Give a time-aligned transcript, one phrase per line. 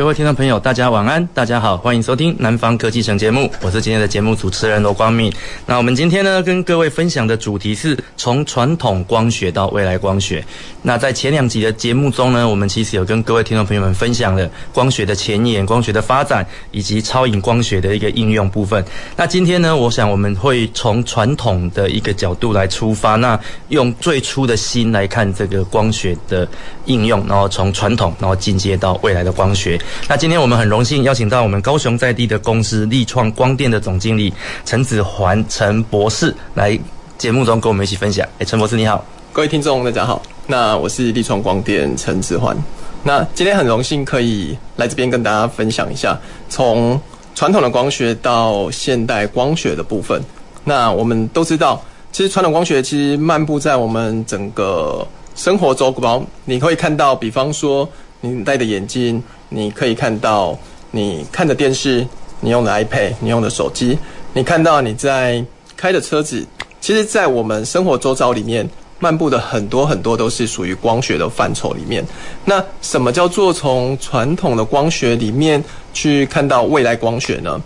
[0.00, 5.30] 各位听众朋友，大家晚安，大家好，欢迎收听《南方科技城》节目，我是今天的节目主持人罗光敏。
[5.66, 10.42] 那我们今天呢，跟各位分享的主题是从传统光学到未来光学。
[10.80, 18.82] 那在前两集的节目中呢，我们其实有跟各位听众朋友们分享了光学的前沿、光学的发展以及超影光学的一个应用部分。
[19.14, 23.38] 那今天呢，我想我们会从传统的一个角度来出发，那
[23.68, 26.48] 用最初的心来看这个光学的
[26.86, 29.78] 应用，然后从传统，然后进阶到未来的光学。
[30.08, 34.32] 那今天我们很荣幸邀请到我们高雄在地的公司力创光电的总经理
[34.64, 36.78] 陈子桓陈博士来
[37.18, 38.26] 节目中跟我们一起分享。
[38.38, 42.56] 哎，陈博士你好，各位听众大家好，那我是力创光电陈子桓。
[43.02, 47.00] 那今天很荣幸可以来这边跟大家分享一下，从
[47.34, 50.20] 传统的光学到现代光学的部分。
[50.64, 51.82] 那我们都知道，
[52.12, 57.88] 其实传统光学其实漫步在我们整个生活周包，你可以看到，比方说
[58.20, 59.22] 你戴的眼镜。
[59.52, 60.56] 你可以看到，
[60.92, 62.06] 你看的电视，
[62.38, 63.98] 你用的 iPad，你用的手机，
[64.32, 65.44] 你看到你在
[65.76, 66.46] 开的车子，
[66.80, 72.06] 其实，在我们生活周遭里面漫步的很多很多都是属于光学的范畴里面。
[72.44, 75.60] 那什么叫做从传统的光学里面
[75.92, 77.60] 去看到未来光学呢？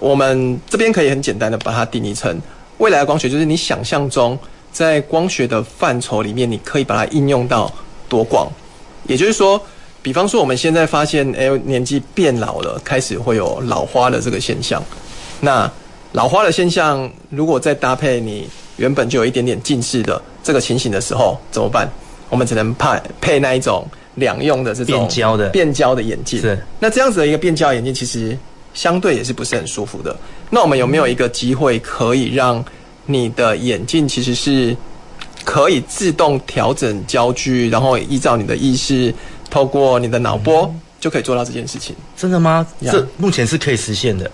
[0.00, 2.38] 我们这边可以很简单的把它定义成
[2.76, 4.38] 未来光学，就是你想象中
[4.70, 7.72] 在光学的范畴里面，你可以把它应用到
[8.06, 8.52] 多广，
[9.06, 9.58] 也就是说。
[10.02, 14.82] 比方说，我们现在发现，哎，年纪变老了，开始会有老花的这个现象。
[15.40, 15.70] 那
[16.10, 21.88] 老花的现象，如果再搭配你原本就有一点点近视的这个情形的时候，怎么办？
[22.28, 23.86] 我们只能配配那一种
[24.16, 26.40] 两用的这种变焦的变焦的眼镜。
[26.40, 26.58] 是。
[26.80, 28.36] 那这样子的一个变焦眼镜，其实
[28.74, 30.16] 相对也是不是很舒服的。
[30.50, 32.64] 那我们有没有一个机会可以让
[33.06, 34.76] 你的眼镜其实是
[35.44, 39.14] 可以自动调整焦距，然后依照你的意识。
[39.52, 41.94] 透过你的脑波就可以做到这件事情。
[42.16, 42.66] 真的吗？
[42.80, 44.30] 这目前是可以实现的。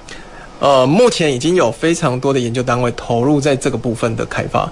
[0.61, 4.71] 呃，目前已经有非常多的研究单位投入在这个部分的开发，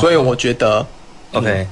[0.00, 0.84] 所以我觉得
[1.32, 1.66] ，OK。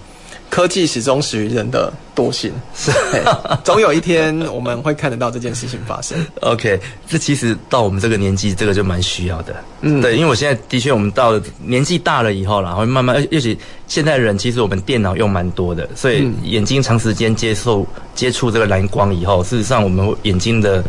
[0.50, 2.90] 科技始终始于人的惰性，是，
[3.64, 6.18] 总有一天我们会看得到这件事情发生。
[6.40, 6.78] OK，
[7.08, 9.54] 这其实到我们这个年纪，这个就蛮需要的。
[9.80, 13.58] 嗯，对，因为我现在的确，我们到了年纪大了以后啦，会慢慢，尤其
[13.88, 20.84] 现在人其实我们电脑用蛮多的，所以眼睛长时间接受接触这个蓝光以后，事实上我们眼睛的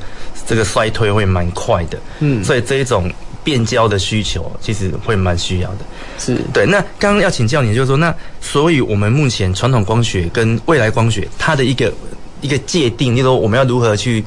[0.45, 1.97] 这个衰退会蛮快的。
[2.19, 3.09] 嗯，所以这一种。
[3.43, 5.79] 变焦的需求其实会蛮需要的，
[6.17, 6.65] 是对。
[6.65, 11.93] 那刚刚要请教你，就是说，那所以我们目前传统光学跟未来光学，它的一个
[12.41, 14.23] 一个界定，就是说我们要如何去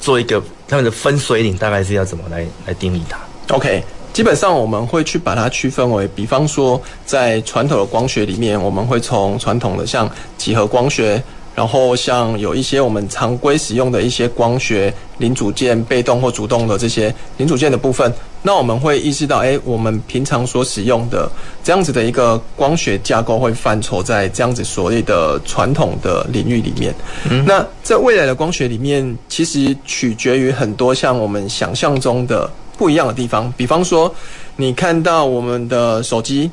[0.00, 3.18] 做一个他们的分水岭，大概是要怎么来来定义它
[3.54, 3.82] ？OK，
[4.12, 11.22] 基本上我们会去把它区分为，比方说在传统的光学里面，我们会从传统的像几何光学。
[11.54, 18.12] 然后像有一些我们常规使用的一些光学零组件，被动或主动的这些零组件的部分，
[18.42, 21.30] 那我们会意识到，哎，我们平常所使用的
[21.62, 26.94] 这样子的一个光学架构会范畴在这样子所谓的传统的领域里面。
[27.28, 34.14] 嗯，那在未来的光学里面，其实取决于很多像我们想象中的不一样的地方，比方说，
[34.56, 36.50] 你看到我们的手机。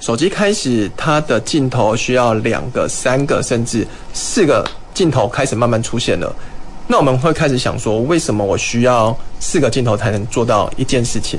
[0.00, 6.34] 手机开始，它的镜头需要两个、三个，甚至四个镜头开始慢慢出现了。
[6.86, 11.38] 那我们会开始想说，为什么我需要四个镜头才能做到一件事情？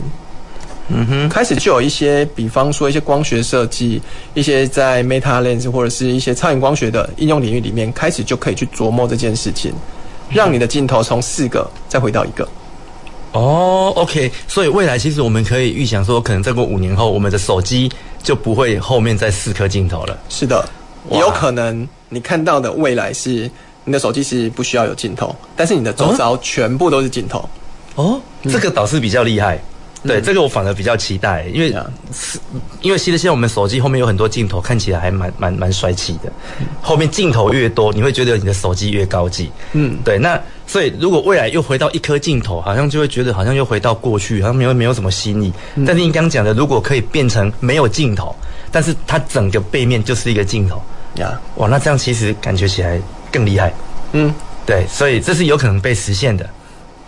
[0.89, 3.99] 嗯哼，开始就有一些，比方说一些光学设计，
[4.35, 9.73] 一些在 Meta Lens 或者是一些超远光学的应用领域里面，开始就可以去琢磨这件事情，
[10.29, 12.47] 让你的镜头从四个再回到一个。
[13.31, 17.89] 哦，OK，所以未来其实我们可以预想说，可能再过五年后，我们的手机
[18.23, 20.17] 就不会后面再四颗镜头了。
[20.29, 20.67] 是的，
[21.09, 23.49] 也有可能你看到的未来是
[23.83, 27.49] 你的手机是不需要有镜头，但是你的周遭全部都是镜头。
[27.95, 29.59] 哦，这个倒是比较厉害。
[30.03, 31.71] 对，这个我反而比较期待，因为
[32.11, 32.39] 是，
[32.81, 36.31] 因为其实现在我们手机后面有很多镜头，看起来还蛮蛮蛮帅气的。
[36.81, 39.51] 后面镜头越多，你会觉得你的手机越高级。
[39.73, 40.17] 嗯，对。
[40.17, 40.41] 那
[40.71, 45.51] 所以如果未来又回到一颗镜头，好像就会觉得好像又回到过去，好像没有没有什么新意。
[45.85, 48.33] 但是你刚刚讲的，如果可以变成没有镜头，
[48.71, 50.81] 但是它整个背面就是一个镜头
[51.15, 52.97] 呀，哇，那这样其实感觉起来
[53.29, 53.73] 更厉害。
[54.13, 54.33] 嗯，
[54.65, 56.49] 对，所以这是有可能被实现的。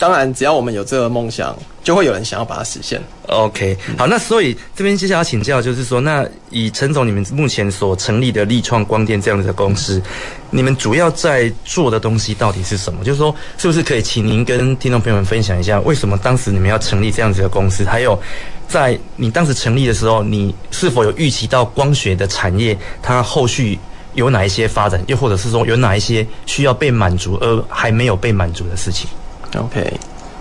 [0.04, 3.02] 当然，只要我们有这个梦想，就会有人想要把它实现。
[3.30, 10.02] OK，好，那所以这边接下来请教，就是说，那以陈总你们目前所成立的立创光电这样子的公司，
[10.50, 13.02] 你们主要在做的东西到底是什么？
[13.06, 17.86] 就是说，是不是可以请您跟听众朋友们分享一下，为什么当时你们要成立这样子的公司？
[17.86, 18.22] 还有，
[18.68, 23.80] 在你当时成立的时候，你是否有预期到光学的产业它后续
[24.16, 29.10] 有哪一些发展，又或者是说有哪一些需要被满足而还没有被满足的事情
[29.56, 29.94] ？OK，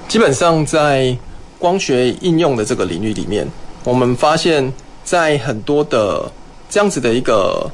[0.09, 1.17] 基本上在
[1.59, 3.47] 光学应用的这个领域里面，
[3.85, 4.73] 我们发现，
[5.05, 6.31] 在很多的
[6.69, 7.71] 这样子的一个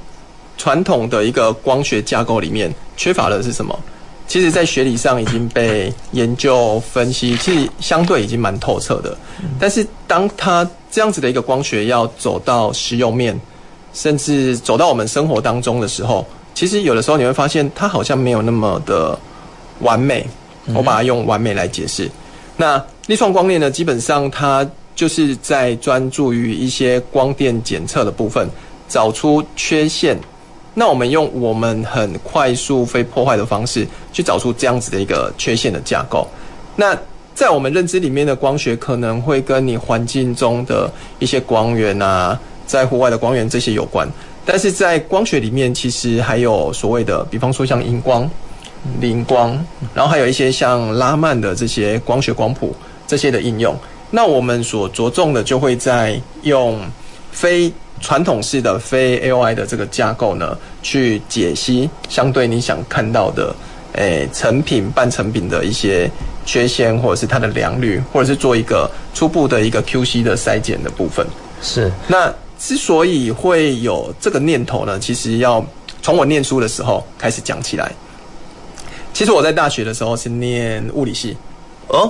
[0.57, 3.79] 传统的一个光学架构里面，缺乏的是什么？
[4.27, 9.17] 其实，在学理上已经被研究分析，其实相对已经蛮透彻的。
[9.59, 13.41] 但是，当它这样子的一个光学要走到实用面，
[13.95, 19.19] 甚至走到我们生活当中的时候，其实有的时候你会发现，它好像没有那么的
[19.81, 20.27] 完美。
[20.75, 22.11] 我把它用完美来解释。
[22.57, 28.49] 那立创光电呢，基本上它就是在专注于一些光电检测的部分，
[28.89, 30.19] 找出缺陷。
[30.75, 36.27] 那我们用我们很快速、非破坏的方式去找出这样子的一个缺陷的架构。
[36.77, 36.97] 那
[37.35, 40.91] 在我们认知里面的光学，可能会跟你环境中的
[41.21, 44.09] 一些光源啊，在户外的光源这些有关。
[44.45, 48.29] 但是在光学里面，其实还有所谓的，比方说像荧光。
[49.01, 49.59] 灵光，
[49.95, 52.75] 然后还有一些像拉曼的这些光学光谱
[53.07, 53.77] 这些的应用。
[54.11, 56.81] 那我们所着重的就会在用
[57.31, 57.71] 非
[58.01, 63.55] 传统式的非 AOI 的这个架构呢，去解析相对你想看到的，
[63.93, 66.11] 诶，成品半成品的一些
[66.47, 71.27] 缺陷，或者是它的良率，或者是做一个初步的一个 QC 的筛检的部分。
[71.61, 71.93] 是。
[72.07, 75.63] 那之所以会有这个念头呢，其实要
[76.01, 77.93] 从我念书的时候开始讲起来。
[79.19, 81.37] 其实我在大学的时候是念物理系，
[81.89, 82.09] 哦，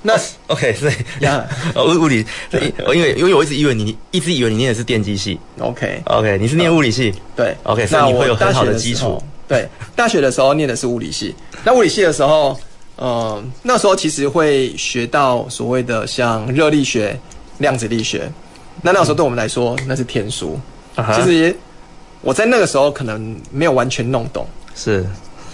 [0.00, 0.14] 那
[0.46, 2.24] OK，所以呀，物 物理，
[2.94, 6.00] 因为因为我一直以为你一直以为你念的是电机系，OK。
[6.06, 9.22] OK，你是念物理系，对，OK，所以你会有很好的基础。
[9.46, 12.58] 对，大学的时候念的是物理系，那物理系的时候，
[12.96, 17.20] 嗯，那时候其实会学到所谓的像热力学、
[17.58, 18.32] 量子力学，
[18.80, 20.58] 那那时候对我们来说那是天书。
[21.14, 21.54] 其实
[22.22, 25.04] 我在那个时候可能没有完全弄懂，是。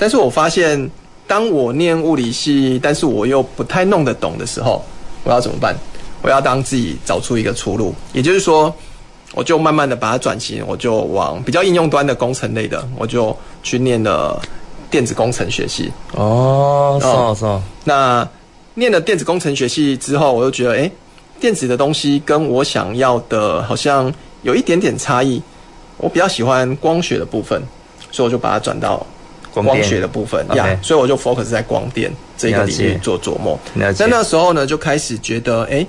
[0.02, 0.90] 但是我发现，
[1.28, 4.84] 当我念物理系，但是我又不太弄得懂的时候，
[5.22, 5.76] 我要怎么办？
[6.22, 7.94] 我要当自己找出一个出路。
[8.12, 8.75] 也就是说，
[9.32, 14.43] 我就慢慢的把它转型，我就往比较应用端的工程类的，我就去念了
[14.90, 15.88] 电子工程学系。
[16.16, 17.62] 哦，是哦，是哦。
[17.84, 18.28] 那
[18.75, 20.90] 念了电子工程学系之后，我又觉得，哎，
[21.38, 24.12] 电子的东西跟我想要的好像
[24.43, 25.40] 有一点点差异。
[25.98, 27.62] 我比较喜欢光学的部分，
[28.10, 29.06] 所以我就把它转到。
[29.52, 30.76] 光学的部分呀，okay.
[30.76, 33.58] yeah, 所以我就 focus 在光电这个领域做琢磨。
[33.94, 35.87] 在那时候呢，就开始觉得，哎、欸，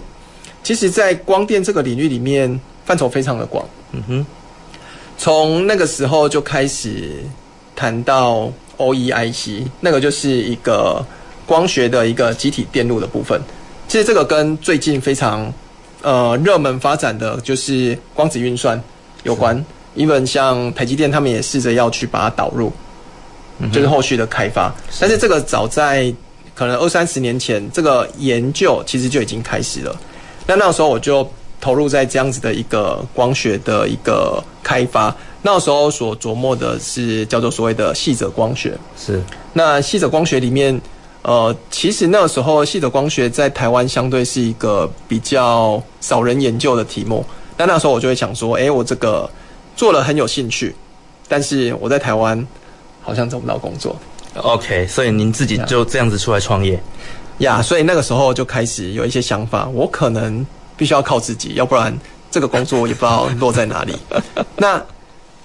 [0.63, 3.65] 其实，在光电这个领域里面，范畴非常的广。
[3.91, 4.25] 嗯哼，
[5.17, 7.23] 从那个时候就开始
[7.75, 11.05] 谈到 OEIC，那个就是一个
[11.45, 13.39] 光学的一个集体电路的部分。
[13.87, 15.53] 其实这个跟最近非常
[16.01, 18.81] 呃热门发展的就是光子运算
[19.23, 19.63] 有关。
[19.95, 22.73] 因为像台积电他们也试着要去把它导入。
[23.71, 26.13] 就是后续的开发，但是这个早在
[26.55, 29.95] 可能二三十年前，这个研究其实就已经开始了。
[30.45, 31.27] 那那个时候我就
[31.61, 35.15] 投入在这样子的一个光学的一个开发。
[35.41, 38.77] 那个时候所琢磨的是叫做所谓的细者光学。
[38.97, 39.21] 是。
[39.53, 40.79] 那细者光学里面，
[41.21, 47.25] 呃，其实那个时候细者光学在台湾相对是一个比较少人研究的题目。
[47.57, 49.29] 那那时候我就会想说，哎，我这个
[49.75, 50.75] 做了很有兴趣，
[51.27, 52.45] 但是我在台湾。
[53.03, 53.95] 好像找不到工作
[54.35, 56.73] ，OK，所以您自己就这样子出来创业，
[57.39, 60.43] 呀、yeah, yeah，所以那个时候就开始有一些想法，我可能
[60.77, 61.93] 必须要靠自己，要不然
[62.31, 63.93] 这个工作也不知道落在哪里。
[64.55, 64.81] 那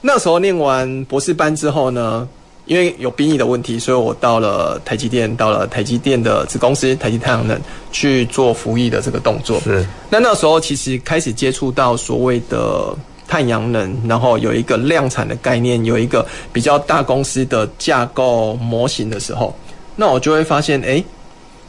[0.01, 2.27] 那时候念完博士班之后呢，
[2.67, 7.61] 因为有兵役的问题，所以我到了台积电，到了台积电的子公司台积太阳能
[7.91, 9.61] 去做服役的这个动作。
[9.61, 12.95] 是，那那时候其实开始接触到所谓的。
[13.29, 19.55] 太阳能，然后有一个量产的概念，有一个比较大公司的架构模型的时候，
[19.95, 21.05] 那我就会发现，诶，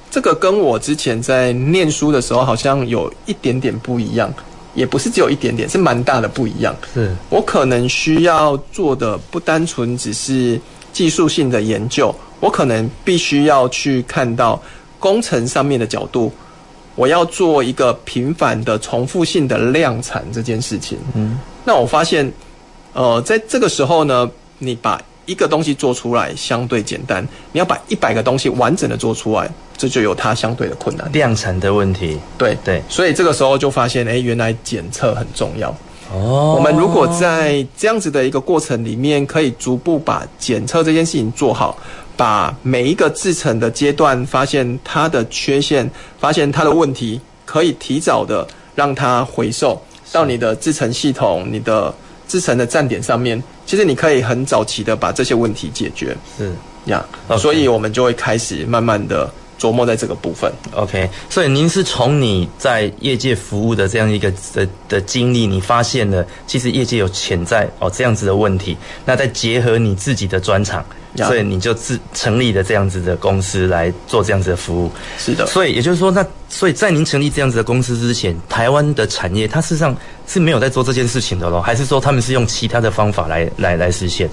[0.09, 4.33] 这个跟我之前在念书的时候好像有一点点不一样，
[4.73, 6.73] 也不是只有一点点，是蛮大的不一样。
[6.93, 10.59] 是我可能需要做的不单纯只是
[10.93, 14.61] 技术性的研究，我可能必须要去看到
[14.97, 16.31] 工程上面的角度。
[16.99, 22.29] 我要做一个频繁的重复性的量产这件事情，嗯，那我发现，
[22.91, 31.09] 呃，在这个时候呢，你把一个东西做出来相对简单，你要把一百个东西完整的做出来，这就有它相对的困难。
[31.13, 32.57] 量产的问题，对。
[32.65, 35.69] 对，所以这个时候就发现，哎，原来检测很重要。
[36.11, 41.77] 哦，我们如果在这样子的一个过程里面，可以逐步把检测这件事情做好，
[42.19, 48.45] 把每一个制程的阶段发现它的缺陷，发现它的问题，可以提早的
[48.75, 51.93] 让它回收到你的制程系统、你的
[52.27, 53.41] 制程的站点上面。
[53.65, 56.13] 其实你可以很早期的把这些问题解决。
[56.39, 56.53] 嗯
[56.87, 57.05] 呀
[57.37, 59.31] 所以我们就会开始慢慢的。
[59.59, 61.09] 琢磨在这个部分，OK。
[61.29, 70.83] 所以您是从你在业界服务的这样一个的的经历，你发现了其实业界有潜在哦这样子的问题，那再结合你自己的专长
[71.17, 74.91] 所以你就自成立了这样子的公司来做这样子的服务。
[75.17, 79.95] 是的，所以也就是说，那所以在您成立这样子的公司之前，台湾的产业它事实上
[80.27, 84.29] 是没有在做这件事情的咯，还是说他们是用其他的方法来来来实现？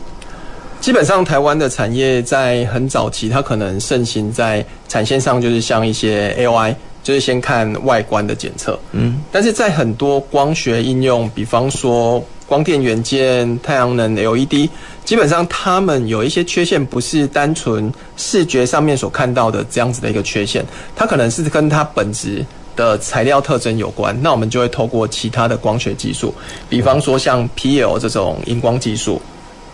[0.86, 8.78] 基本上，台湾的产业在很早期，它可能盛行在产线上，就是像一些 AOI，就是先看外观的检测。
[8.92, 14.70] 嗯，但是在很多光学应用，比方说光电元件、太阳能 LED，
[15.04, 20.64] 基本上它们有一些缺陷，不是单纯视觉上面所看到的这样子的一个缺陷，
[20.94, 24.16] 它可能是跟它本质的材料特征有关。
[24.22, 26.32] 那我们就会透过其他的光学技术，
[26.68, 29.20] 比方说像 PL 这种荧光技术。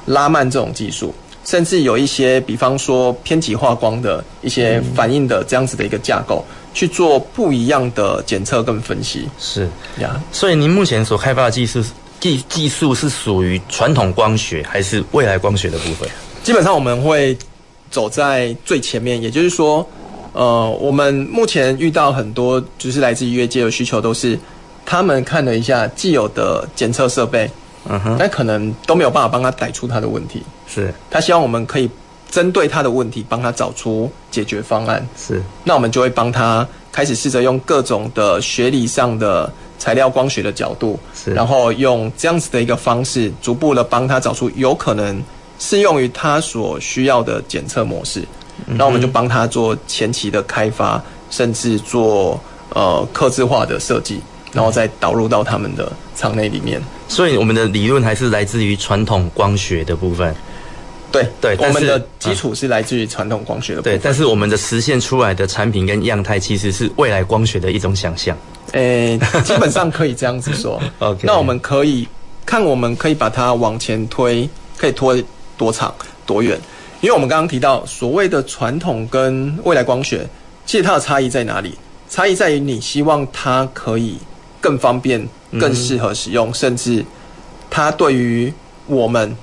[0.06, 6.44] 拉曼这种技术，甚至有一些，比方说偏极化光的一些反应的这样子的一个架构，
[6.74, 9.28] 去做不一样的检测跟分析。
[9.38, 9.68] 是
[10.00, 11.82] 呀，所以您目前所开发的技术
[12.20, 16.08] 技技术是属于传统光学还是未来光学的部分？
[16.42, 17.36] 基本上我们会
[17.90, 19.86] 走在最前面，也就是说，
[20.32, 24.38] 呃，我们目前遇到很多就是来自于业界的需求，都是
[24.84, 27.50] 他们看了一下既有的检测设备。
[27.88, 30.94] 嗯哼，但可能都没有办法帮他逮出他的问题，是。
[31.10, 31.90] 他希望我们可以
[32.30, 45.22] 针对他的问题帮他找出解决方案，是，那我们就会帮他开始试着用各种的学理上的材料光学的角度，是，然后用这样子的一个方式，逐步的帮他找出有可能
[45.58, 48.26] 适用于他所需要的检测模式，
[48.66, 54.20] 那、嗯、我们就帮他做前期的开发，甚至做呃刻字化的设计。
[54.54, 56.78] 然后再导入到他们的厂内里面，
[57.12, 60.34] 所以我们的理论还是来自于传统光学的部分。
[61.10, 63.98] 对对，我们的基础是来自于传统光学的部分。
[63.98, 68.34] 对，但是我们的实现出来的产品跟样态其实是未来光学的一种想象。
[68.72, 70.82] 诶，基本上可以这样子说。
[71.00, 72.08] OK，那我们可以
[72.46, 75.14] 看，我们可以把它往前推，可以拖
[75.58, 76.58] 多长多远？
[77.02, 80.26] 因为我们刚刚提到所谓的传统跟未来光学，
[80.64, 81.76] 其实它的差异在哪里？
[82.08, 84.16] 差异在于你希望它可以。
[84.62, 85.20] 更方便、
[85.60, 87.04] 更适合使用，嗯、甚至
[87.70, 88.52] 它对于
[88.86, 89.36] 我们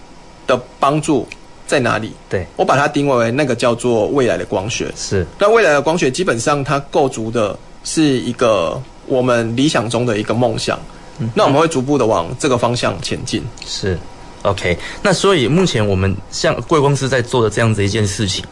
[0.47, 1.27] 的帮助
[1.67, 2.11] 在哪里？
[2.27, 4.91] 对，我把它定位为那个叫做未来的光学。
[4.95, 10.79] 是，那未来的光学基本上它构筑的是一个我们理想中的一个梦想。
[11.19, 13.43] 嗯，那我们会逐步的往这个方向前进。
[13.65, 13.97] 是
[14.43, 14.77] ，OK。
[15.03, 18.43] 那所以目前我们像贵公司在做的这样子一件事情，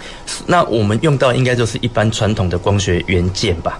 [0.45, 3.79] 那我们用到应该就是一般传统的光学元件吧？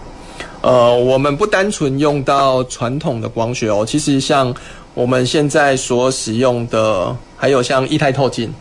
[0.68, 4.54] 呃，我们不单纯用到传统的光学哦，其实像
[4.94, 8.54] 我们现在所使用的，还有像液态透镜。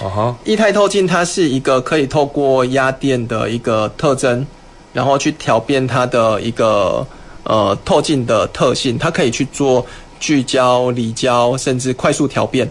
[0.00, 4.44] 啊哈，液态透镜它是一个可以透过压电的一个特征，
[4.92, 7.06] 然后去调变它的一个
[7.44, 9.86] 呃透镜的特性，它可以去做
[10.18, 12.68] 聚焦、离焦，甚至快速调变。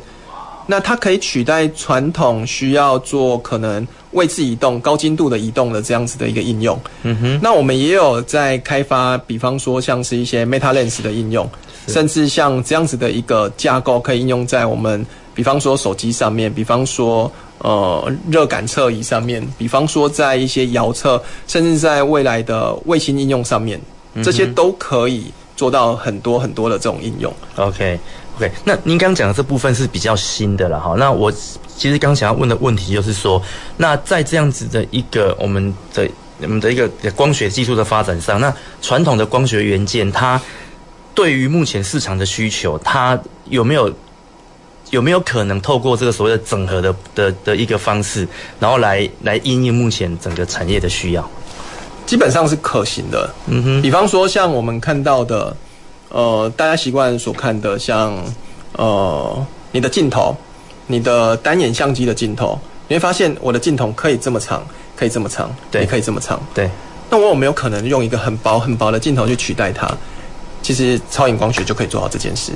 [0.68, 6.80] 那它可以取代传统需要做可能位置移动、高精度的移动的这样子的一个应用。
[7.04, 7.40] 嗯哼。
[7.42, 11.48] 那我们也有在开发，比方说像是一些 Meta Lens 的应用，
[11.88, 23.80] 甚至像这样子的一个架构可以应用在我们，比方说手机上面，比方说呃热感测仪上面，比方说在一些遥测，甚至在未来的卫星应用上面，
[24.24, 27.32] 这些都可以做到很多很多的这种应用。
[27.58, 28.00] OK。
[28.38, 30.94] OK，那您刚刚讲的这部分是比较新的了哈。
[30.98, 31.32] 那我
[31.78, 33.42] 其实刚想要问的问题就是说，
[33.78, 36.06] 那在这样子的一个我们的
[36.42, 40.42] 我们的一个光学技术的发展上，那传统的光学元件，它
[41.14, 43.90] 对于目前市场的需求，它有没有
[44.90, 48.28] 有没有可能透过这个所谓的整合的的的一个方式，
[48.60, 51.26] 然后来来应应目前整个产业的需要？
[52.06, 53.34] 基本上是可行的。
[53.48, 55.56] 嗯哼，比方说像我们看到的。
[56.10, 58.14] 呃，大家习惯所看的，像
[58.74, 60.36] 呃，你的镜头，
[60.88, 66.70] 你的单眼相机的镜头，你会发现我的镜头可以这么长，可以这么长，对，也可以这么长，对。
[67.10, 69.88] 那我有没有可能用一个很薄很薄的镜头去取代它？
[70.62, 72.52] 其实超影光学就可以做好这件事。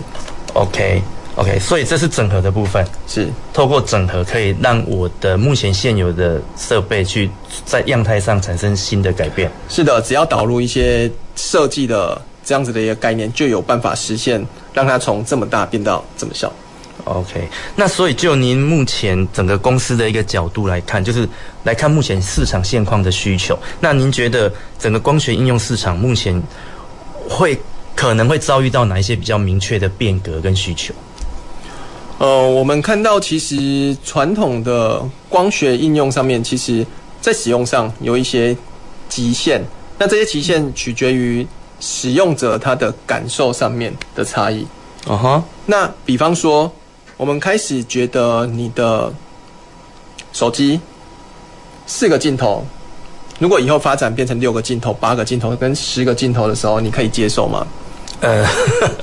[0.54, 1.00] OK
[1.36, 7.30] OK，所以这是整合的部分，是透过整合可以让我的目前现有的设备去
[7.64, 9.50] 在样态上产生新的改变。
[9.70, 16.52] 是的，只要导入一些设计的这样子的一个概念，就有办法实现让它从这么大变到这么小。
[17.04, 21.30] OK，那所以就您目前整个公司的一个角度来看，就是
[21.64, 26.42] 来看目前市场现况的需求，那您觉得整个光学应用市场目前
[27.30, 27.56] 会
[27.96, 30.92] 可能会遭遇到哪一些比较明确的变革跟需求？
[32.18, 36.84] 呃，我们看到其实传统的光学应用上面，其实
[37.22, 38.58] 在使用上有一些
[39.08, 39.64] 极限，
[40.00, 41.46] 那这些极限取决于
[41.80, 44.66] 使用者他的感受上面的差异。
[45.08, 46.72] 啊哈，那比方说。
[47.20, 49.12] 我们开始觉得你的
[50.32, 50.80] 手机
[51.86, 52.66] 四个镜头，
[53.40, 57.68] 如果以后发展变成六个镜头、八个镜头跟十个镜头的时候，你可以接受吗？
[58.22, 58.48] 呃，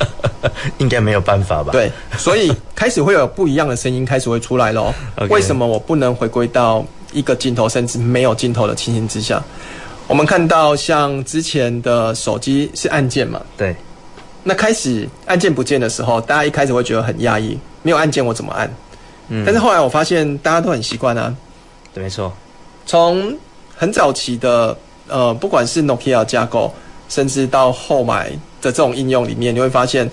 [0.81, 1.73] 应该没有办法吧？
[1.73, 4.95] 对，所以开始会有不一样的声音开始会出来咯。
[5.29, 9.45] 为什么我不能回归到一个镜头甚至没有镜头的情形之下？
[10.09, 13.41] 我们看到像之前的手机是按键嘛？
[13.57, 13.75] 对。
[14.45, 18.73] 那开始按键不见的时候，大家一开始会觉得很压抑，没有按键我怎么按？
[19.29, 21.35] 嗯，但是后来我发现大家都很习惯啊。
[21.93, 22.33] 对，没错。
[22.87, 23.37] 从
[23.75, 24.77] 很早期的
[25.09, 26.73] 呃，不管是 Nokia 架构，
[27.09, 28.31] 甚至到后买
[28.63, 30.09] 的这种应用里面，你会发现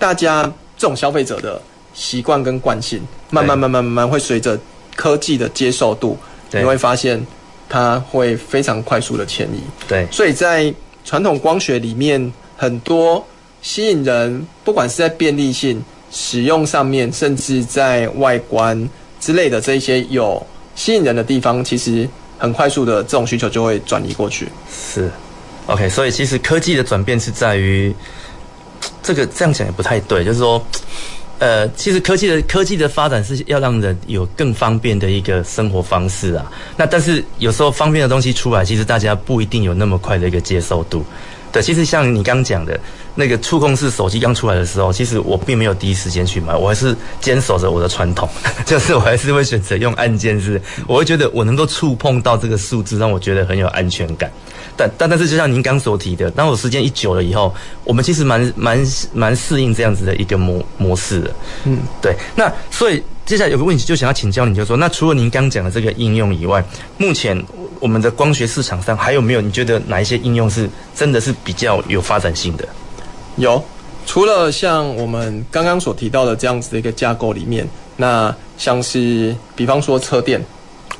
[0.00, 0.42] 大家
[0.76, 1.62] 这种消费者的
[1.94, 3.00] 习惯跟惯性，
[3.30, 4.58] 慢慢慢慢慢慢会随着
[4.96, 6.18] 科技的接受度，
[6.50, 7.24] 你会发现
[7.68, 9.60] 它会非常快速的迁移。
[9.88, 10.72] 对，所以在
[11.04, 13.24] 传统光学里面很多。
[13.62, 20.40] 吸引人，不管是在便利性、使用上面，甚至在外观之类的这一些有
[20.76, 22.08] 吸引人的地方，其实
[22.38, 24.46] 很快速的这种需求就会转移过去。
[24.70, 25.10] 是
[25.66, 27.92] ，OK，所以其实科技的转变是在于
[29.02, 30.64] 这个这样讲也不太对，就是说，
[31.38, 36.50] 呃，其实科技的科技的发展是要让人有更方便的一个生活方式啊。
[36.76, 41.04] 那但是有时候方便的东西出来，其实大家不一定有那么快的一个接受度。
[41.52, 42.78] 对，其实像你刚讲的。
[43.18, 48.28] 那个触控式手机刚出来的时候，其实我并没有第一时间去买，我还是坚守着我的传统，
[48.64, 50.60] 就是我还是会选择用按键式。
[50.86, 54.30] 我会觉得我能够触碰到这个数字，让我觉得很有安全感。
[54.76, 61.34] 但但但是，就像您刚所提的，当我时间一久了以后，我们其实蛮蛮蛮适应这样子的一个模模式的。
[61.64, 62.14] 嗯，对。
[62.34, 66.62] 那所以接下来有个问题就想要请教你，就是说，那除了您刚讲的这个应用以外，
[66.98, 67.42] 目前
[67.80, 72.68] 我们的光学市场上还有没有你觉得哪一些应用是真的是比较有发展性的？
[73.36, 73.62] 有，
[74.06, 80.42] 除了像我们刚刚所提到的这样子的一个架构里面，那像是比方说车电，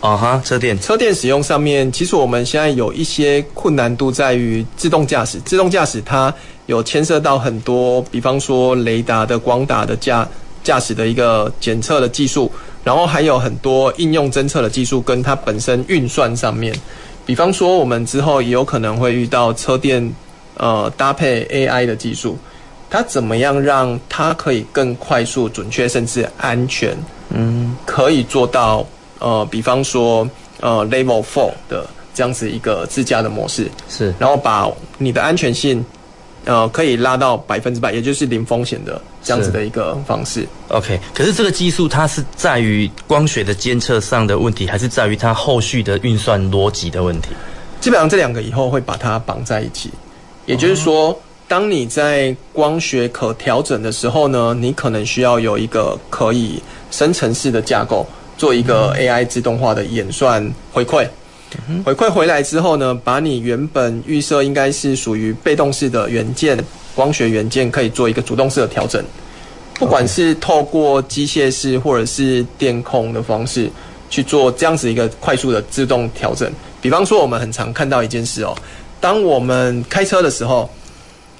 [0.01, 5.40] 啊哈，车电，车电使用上面，其实我们现在有一些困难度在于自动驾驶。
[5.46, 6.33] 自动驾驶它
[6.66, 10.29] 有牵涉到很多，比方说雷达的光达的驾
[10.62, 12.53] 驾驶的一个检测的技术，
[12.85, 16.75] 然后还有很多应用侦测的技术，跟它本身运算上面，
[17.25, 20.14] 比方说我们之后也有可能会遇到车电。
[20.57, 22.38] 呃，搭配 AI 的技术，
[22.88, 26.97] 它怎么样让它可以更快速、准确，甚至安全？
[27.31, 28.87] 嗯，可以做到
[29.19, 30.29] 呃，比方说
[30.61, 35.85] 呃，Level Four 的这样子一个自驾的模式，是，然后把你的安全性
[36.45, 40.47] 呃可以拉到百分之百，也就是零风险的这样子的一个方式。
[40.69, 47.31] OK，可是这个技术它是在于光学的监测上的问题，还是在于它后续的运算逻辑的问题？
[47.81, 49.90] 基本上这两个以后会把它绑在一起。
[50.47, 51.17] 也就是说，
[51.49, 58.07] 当你在光学可调整的时候呢，你可能需要有一个可以生成式的架构，
[58.39, 61.07] 做一个 AI 自动化的演算回馈。
[61.85, 66.59] 回馈回来之后呢，把你原本预设应该是属于被动式的元件，
[66.95, 69.03] 光学元件可以做一个主动式的调整。
[69.75, 73.71] 不管是透过机械式或者是电控的方式
[74.09, 76.51] 去做这样子一个快速的自动调整。
[76.81, 78.55] 比方说，我们很常看到一件事哦。
[79.01, 80.69] 当我们开车的时候，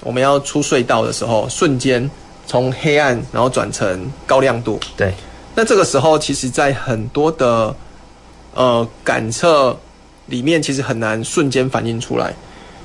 [0.01, 2.09] 我们要出隧道的时候，瞬间
[2.47, 4.79] 从黑暗然后转成高亮度。
[4.97, 5.12] 对，
[5.55, 7.75] 那这个时候，其实在很多的
[8.55, 9.77] 呃感测
[10.27, 12.33] 里面，其实很难瞬间反应出来。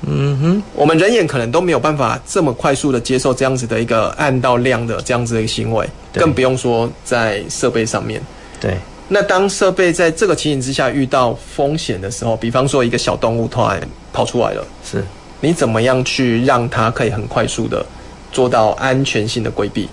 [0.04, 8.20] 嗯哼，我们人眼可能都没有办法这么快速的接受这样子的一个暗到亮的这样子的一个行为，更不用说在设备上面。
[8.60, 8.76] 对。
[9.14, 13.78] 那当设备在这个情形之下遇到风险的时候，比方说一个小动物突然
[14.10, 15.04] 跑出来了，是，
[15.40, 17.84] 你怎么样去让它可以很快速的
[18.32, 19.86] 做到安全性的规避？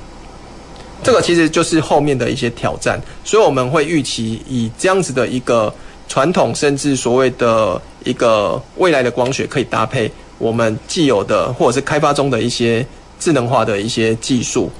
[1.03, 5.73] 这个其实就是后面的一些挑战，所以我们会预期以这样子的一个
[6.07, 12.85] 传统，甚至所谓的一个未来的光学，可以搭配我们既有的或者是开发中的一些
[13.19, 14.71] 智能化的一些技术，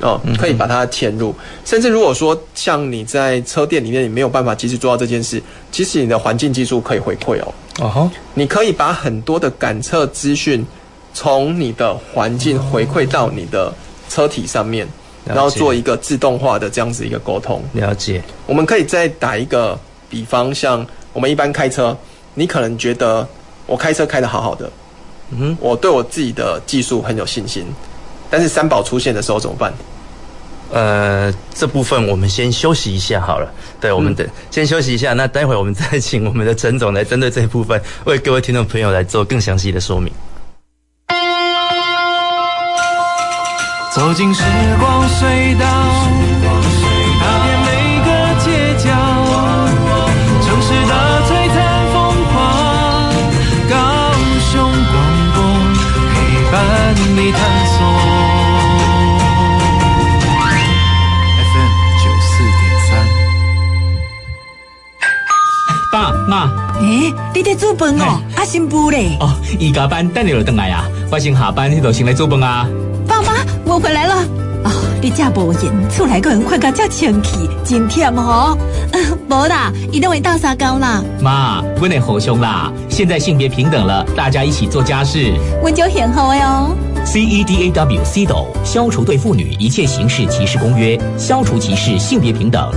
[0.00, 1.34] 哦，可以把它嵌入。
[1.64, 7.54] 甚至如果说像你在车店里面，你没有办法及时做到这件事，其实你的环境技术可以回馈哦。
[7.80, 10.64] 哦吼，你可以把很多的感测资讯
[11.12, 13.72] 从你的环境回馈到你的
[14.08, 14.86] 车体上面，
[15.24, 17.62] 然后做一个自动化的这样子一个沟通。
[17.72, 18.22] 了解。
[18.46, 21.96] 我们可以再打一个比方，像我们一般开车，
[22.34, 23.26] 你可能觉得
[23.66, 24.70] 我开车开得好好的，
[25.30, 27.66] 嗯哼，我对我自己的技术很有信心。
[28.30, 29.72] 但是三宝出现的时候怎么办？
[30.70, 33.50] 呃，这部分我们先休息一下好了。
[33.80, 35.14] 对，我们等、嗯、先休息一下。
[35.14, 40.12] 那待会我们再请我们的陈总来针对这一部分，为各位听众朋友来做更详细的说明。
[43.94, 44.42] 走进时
[44.78, 46.17] 光隧道。
[66.28, 66.50] 妈，
[66.82, 68.20] 诶，你在做饭哦？
[68.36, 69.16] 阿新妇嘞？
[69.18, 70.84] 哦，伊加班等你就回来啊！
[71.10, 72.68] 我先下班，你就先来做饭啊！
[73.06, 73.32] 爸妈，
[73.64, 74.16] 我回来了。
[74.62, 78.54] 哦，你这无闲，出来个人看到这清气，真甜哦。
[79.26, 81.02] 无啦，一定会倒沙高啦。
[81.22, 82.70] 妈，温内好凶啦！
[82.90, 85.32] 现在性别平等了，大家一起做家事。
[85.62, 86.76] 温就很好哟。
[87.06, 92.70] C E D A W C 斗消除对妇女一切形式歧视公约，消除歧视，性别平等。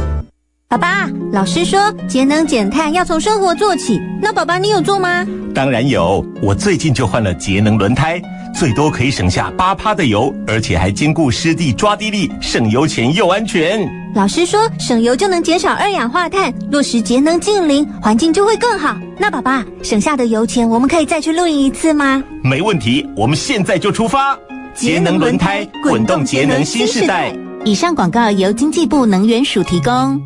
[0.71, 5.27] 爸爸，老师说节能减碳要从生活做起，那爸爸你有做吗？
[5.53, 8.21] 当然有，我最近就换了节能轮胎，
[8.55, 13.85] 最多可以省下八趴的油，而且还兼顾湿地抓地力，省油钱又安全。
[14.15, 18.95] 老师说省油就能减少二氧化碳，落实节能净零，环境就会更好。
[19.17, 22.23] 那爸爸省下的油钱，我们可以再去露营一次吗？
[22.41, 24.39] 没问题，我们现在就出发。
[24.73, 27.35] 节能轮胎，滚动节能新时代。
[27.65, 30.17] 以上广告由经济部能源署提供。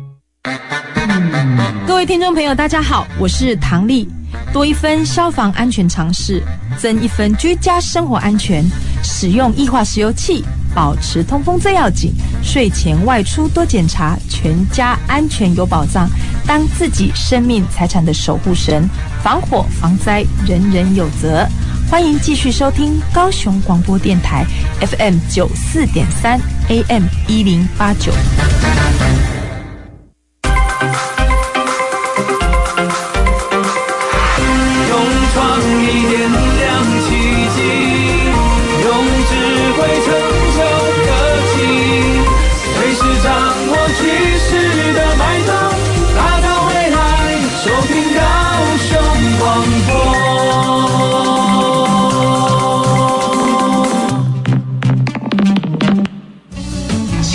[1.86, 4.08] 各位听众朋友，大家好，我是唐丽。
[4.52, 6.42] 多一分消防安全常识，
[6.78, 8.64] 增一分居家生活安全。
[9.02, 12.12] 使用液化石油气，保持通风最要紧。
[12.42, 16.08] 睡前外出多检查，全家安全有保障。
[16.46, 18.88] 当自己生命财产的守护神，
[19.22, 21.46] 防火防灾人人有责。
[21.90, 24.44] 欢迎继续收听高雄广播电台
[24.80, 28.12] FM 九四点三 AM 一零八九。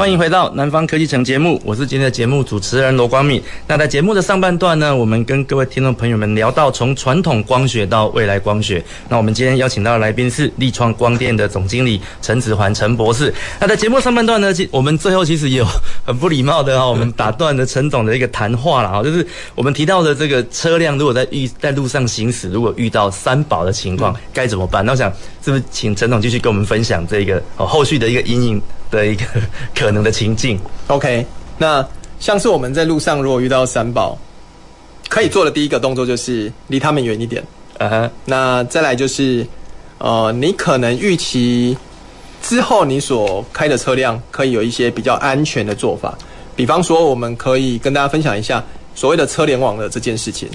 [0.00, 3.42] 欢迎回到南方科技城节目，我是今天的节目主持人罗光敏。
[3.66, 8.82] 那在节目的上半段呢，我们跟各位听众朋友们聊到从传统光学到未来光学。
[9.10, 13.30] 那我们今天邀请到的来宾是力创光电的总经理陈子桓陈博士。
[13.60, 15.66] 那在节目上半段呢，其我们最后其实也有
[16.06, 24.82] 很不礼貌的哈，我们打断了陈总的一个谈话了哈，就是我们提到的这个车辆如果在遇在路上行驶，如果遇到三宝的情况该怎么办？
[24.82, 25.12] 那我想
[25.44, 29.24] 是不是请陈总继续跟我们分享这个哦后续的一个阴影的一个
[29.74, 31.24] 可能的情境，OK。
[31.56, 31.86] 那
[32.18, 34.18] 像是我们在路上如果遇到三宝，
[35.08, 37.42] 可以做的第一个动作就是离他们远一点。
[37.78, 38.10] 嗯哼。
[38.24, 39.46] 那再来就是，
[39.98, 41.76] 呃，你可能预期
[42.42, 46.16] 之后你所开的车辆可以有一些比较安全的做法。
[46.54, 48.62] 比方说，我们可以跟大家分享一下
[48.94, 50.48] 所谓的车联网的这件事情。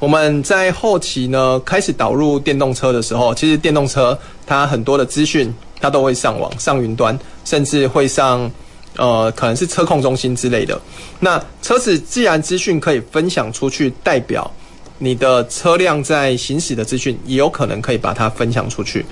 [0.00, 5.54] 我们在后期呢开始导入电动车的时候，其实电动车它很多的资讯。
[5.82, 8.50] 它都会上网、上云端，甚至会上，
[8.98, 10.78] 呃，可能是车控中心之类的。
[11.20, 14.52] 那车子既然资讯可以分享出去，代表
[14.98, 19.06] 你的车辆在行驶的资讯也有可能可以把它分享出去。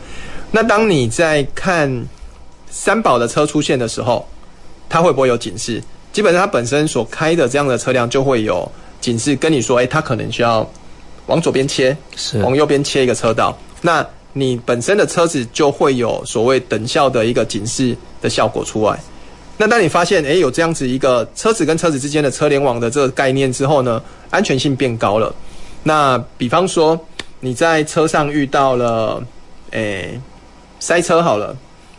[0.50, 1.90] 那当你在看
[2.68, 4.28] 三宝的车出现的时候，
[4.90, 5.82] 它会不会有警示？
[6.12, 8.70] 基本上它本身所开的这样的车辆就会有
[9.00, 10.70] 警示，跟你说，诶，它可能需要
[11.28, 13.56] 往左边切，是往右边切一个车道。
[13.80, 18.98] 那你本身的车子就会有所谓等效的一个警示的效果出来。
[19.56, 25.34] 那当你发现诶有这样子一个车子跟车子之间的车联网的这个概念之后呢，安全性变高了。
[25.82, 26.98] 那比方说
[27.40, 29.22] 你在车上遇到了
[29.70, 30.20] 诶
[30.78, 31.56] 塞车好了，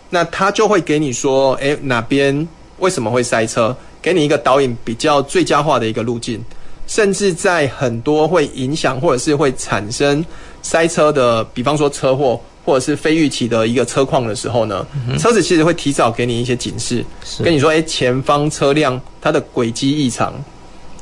[0.10, 6.44] 那他就会给你说诶哪边为什么会塞车，给你一个导引比较最佳化的一个路径。
[6.90, 10.26] 甚至在很多会影响或者是会产生
[10.64, 17.06] 塞车的，比方说车祸或者是非预期的一个车况的时候呢，嗯、车子其实会提早给你一些警示，
[17.44, 20.34] 跟你说，哎，前方车辆它的轨迹异常，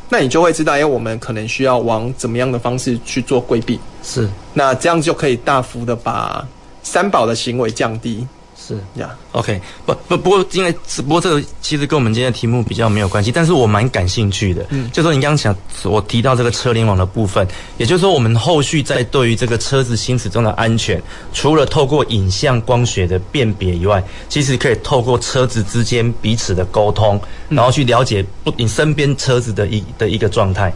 [0.10, 3.80] 那你就会知道，哎，我们可能需要往怎么样的方式去做规避。
[4.04, 6.45] 是，那这样就可以大幅的把
[6.84, 8.28] 三宝的行为降低。
[8.67, 14.65] 是呀，OK，不不不过，因为只不过这个其实跟我们今天的题目比较没有关系，但是我蛮感兴趣的。
[14.71, 21.01] 嗯，就说你刚刚讲我提到这个车联网的部分，也就是说，我们后续在对于这个车子行驶中的安全，
[21.32, 30.73] 除了透过影像光学的辨别以外，其实可以透过车子之间彼此的沟通，然后去了解不你身边车子的一的一个状态。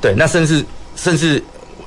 [0.00, 0.64] 对，那甚至
[0.96, 1.40] 甚至。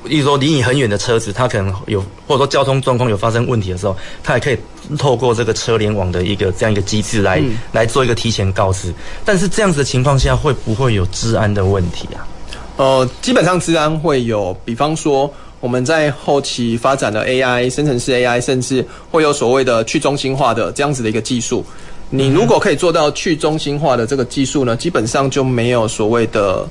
[0.05, 4.57] 例如说，离你很远的车子，它可能有，或者说交通状况有发生问题的时候，它也可以
[4.97, 8.93] 透过这个车联网的一个这样一个机制来、嗯、来做一个提前告知。
[9.23, 12.27] 但是这样子的情况下，会不会有治安的问题啊？
[12.75, 21.65] 呃，基本上治安会有，比方说我们在后期发展的 AI 生成式 AI，甚至会有所谓的去中心化的这样子的一个技术。
[22.09, 26.67] 你如果可以做到去中心化的这个技术呢，基本上就没有所谓的。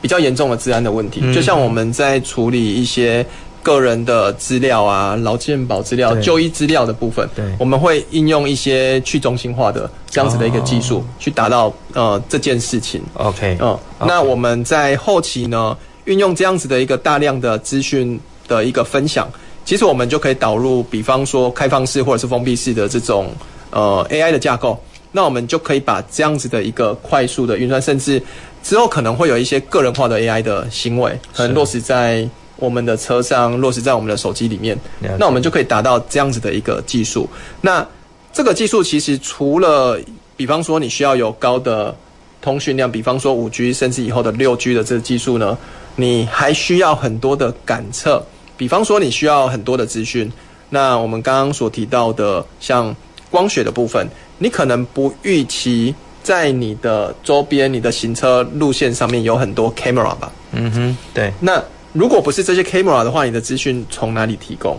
[0.00, 3.24] 比较严重的治安的问题，就像我们在处理一些
[3.62, 13.02] 个人的资料啊、劳健保资料、就医资料的部分，对，我们会应用一些去中心化的这样子的一个技术，去达到呃这件事情。
[13.14, 19.28] OK，嗯，那我们在后期呢，运用这样子的一个大量的资讯的一个分享，
[19.64, 23.32] 其实我们就可以导入，比方说开放式或者是封闭式的这种
[23.70, 24.80] 呃 AI 的架构，
[25.10, 28.22] 那我们就可以把这样子的一个快速的运算，甚至
[28.66, 34.76] 之后可能会有一些个人化的 AI 的行为，可能落实在我们的车上，落实在我们的手机里面。
[35.20, 37.28] 那我们就可以达到这样子的一个技术。
[37.60, 37.86] 那
[38.32, 39.96] 这个技术其实除了，
[40.36, 41.94] 比方说你需要有高的
[42.42, 45.56] 通讯量，比方说五 G 甚至以后的六 G 的这个技术呢，
[45.94, 48.20] 你还需要很多的感测，
[48.56, 50.32] 比方说你需要很多的资讯。
[50.70, 52.92] 那我们刚刚所提到的，像
[53.30, 54.04] 光学的部分，
[54.38, 55.94] 你可能不预期。
[56.26, 60.32] 在你的周边，你的行车路线上面有很多 camera 吧？
[60.50, 61.32] 嗯哼，对。
[61.38, 61.62] 那
[61.92, 64.76] 如果不是这些 camera 的话，你的资讯从哪里提供？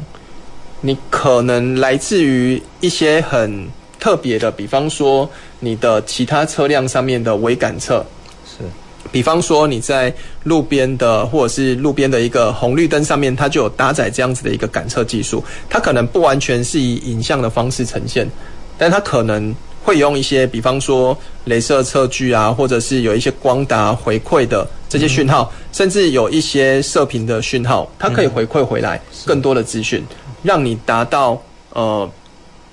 [0.82, 3.66] 你可能来自于一些很
[3.98, 5.30] 特别的，比方说
[5.62, 8.06] 你的其他车辆上面的微感测，
[8.46, 8.66] 是。
[9.10, 15.42] 比方说你在路边的，或者是路边的一个红绿灯上面，它就有搭载这样子的一个感测技术。
[15.70, 18.30] 它可能不完全是以影像的方式呈现，
[18.78, 19.56] 但它可能。
[19.88, 30.04] 会用一些，比方说镭射测距啊，或者是有一些光达回馈的这些讯号，甚至有一些射频的讯号，它可以回馈回来更多的资讯，
[30.44, 32.10] 让你达到呃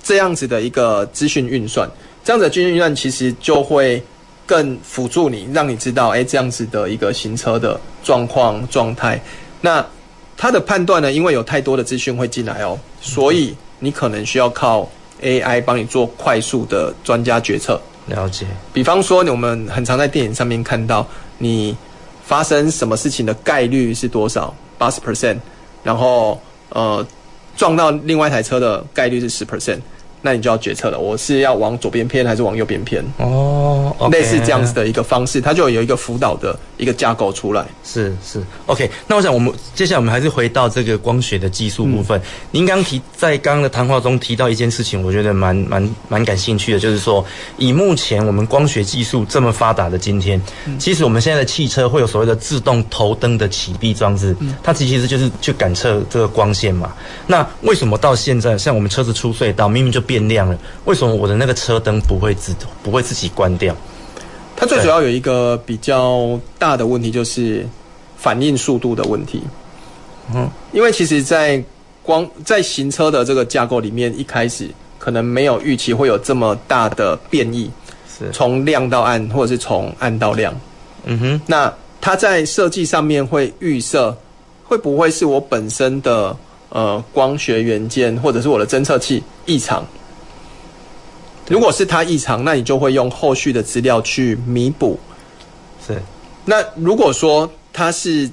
[0.03, 1.89] 这样子的一个资讯运算。
[2.21, 4.03] 这样子的资讯运算其实就会
[4.45, 9.17] 更辅助你，让你知道，哎，这样子的一个行车的状况状态。
[9.61, 9.85] 那
[10.35, 14.89] 它的判断呢，因为有太多的资讯会进来哦，所以你可能需要靠。
[15.21, 18.45] AI 帮你做快速的专家决策，了解。
[18.73, 21.05] 比方说，我们很常在电影上面看到，
[21.37, 21.75] 你
[22.25, 24.53] 发生什么事情的概率是多少？
[24.77, 25.37] 八十 percent，
[25.83, 27.05] 然后呃
[27.55, 29.79] 撞到另外一台车的概率是十 percent。
[30.21, 33.03] 那你就要决策了，我是要往左边偏还是往右边偏？
[33.17, 37.65] 哦，okay、类似这样子的一个方式，它就有一个辅导的一个架构出来。
[37.83, 38.89] 是是，OK。
[39.05, 42.19] 那我想我们接下来我们还是回到这个光学的技术部分。
[42.19, 47.23] 嗯、您刚提在刚刚的谈话中提到一件事情，我觉得蛮蛮蛮感兴趣的，就是说
[47.57, 56.91] 以目前我们光学技术这么发达的今天，嗯、其实我们现在的汽车会有所谓的自动头灯的启闭装置，嗯、它其实就是去感测这个光线嘛。
[57.27, 63.75] 那为什么到现在像我们车子出隧道，明明就变变亮了，为什么我的那个车灯不会自不会自己关掉？
[64.55, 67.65] 它最主要有一个比较大的问题，就是
[68.17, 69.41] 反应速度的问题。
[70.33, 71.61] 嗯，因为其实，在
[72.01, 77.69] 光在行车的这个架构里面，一开始可能没有预期会有这么大的变异，
[78.17, 80.53] 是从亮到暗，或者是从暗到亮。
[81.03, 84.15] 嗯哼，那它在设计上面会预设，
[84.63, 86.35] 会不会是我本身的
[86.69, 89.85] 呃光学元件，或者是我的侦测器异常？
[91.47, 94.99] 如果是它异常，那你就会用后续的资料去弥补。
[95.85, 96.01] 是，
[96.45, 98.29] 那如果说它是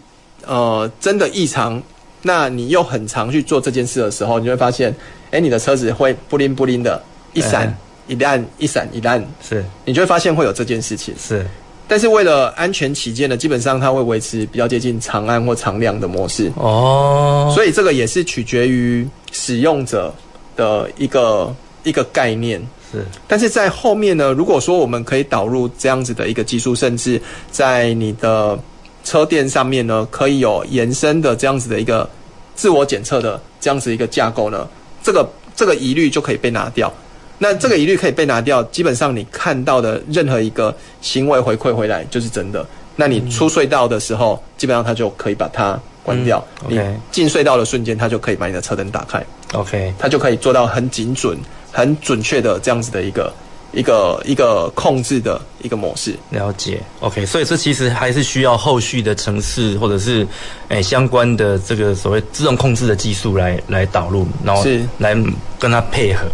[0.46, 1.83] 呃真的异常，
[2.22, 4.94] 那你又很常去做这件事的时候，你就会发现，
[5.31, 7.03] 哎，你的车子会不灵不灵的，
[7.35, 9.22] 一闪一亮，一闪一亮。
[9.46, 11.14] 是，你就会发现会有这件事情。
[11.18, 11.46] 是，
[11.87, 16.51] 但是为了安全起见呢，基本上它会维持比较接近常按或常亮的模式。
[16.57, 20.14] 哦，所以这个也是取决于使用者
[20.57, 22.62] 的一个一个概念。
[22.92, 28.59] 是，但是在后面呢，如果说我们可以导入这样子的一个技术，甚至在你的
[29.02, 32.09] 车电上面呢，可以有延伸的这样子的一个
[32.55, 34.68] 自我检测的这样子一个架构呢，
[35.02, 36.92] 这个这个疑虑就可以被拿掉。
[37.38, 42.64] 那这个疑虑可以被拿掉，基本上你看到的任何一个行为回馈回来就是真的。
[42.94, 46.44] 那你出隧道的时候，基本上它就可以把它关掉。
[46.68, 49.24] 嗯 okay、你进隧道的瞬间，它就可以把你的车灯打开。
[49.55, 51.37] OK，它就可以做到很精准、
[51.72, 53.32] 很准确的这样子的一个。
[53.74, 60.28] 一个一个控制的一个模式，了解，OK，所以这其实还是需要后续的城市或者是
[60.68, 64.62] 诶、欸、相关的这个所谓自动控制的技术来来导入，然后
[64.98, 65.16] 来
[65.58, 66.26] 跟它配合。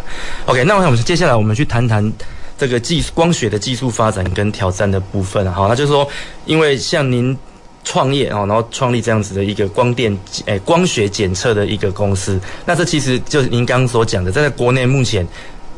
[0.47, 2.13] OK，那我想接下来我们去谈谈
[2.59, 5.49] 这个技光学的技术发展跟挑战的部分。
[5.53, 6.09] 好，那就是说，
[6.45, 7.39] 因为像您
[7.89, 15.27] 创业哦，然后创立这样子的一个光电诶、光学检测的一个公司，那这其实就是您刚刚所讲的，在国内目前。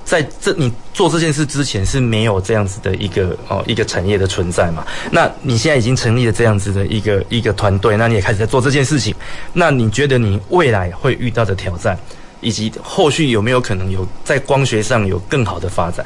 [0.03, 4.85] 在这你做这件事之前是没有这样子的一个哦一个产业的存在嘛？
[5.12, 9.14] 那你现在已经成立了这样子的一个一个团队，那你也开始在做这件事情。
[9.53, 11.96] 那你觉得你未来会遇到的挑战，
[12.40, 16.05] 以及后续有没有可能有在光学上有更好的发展？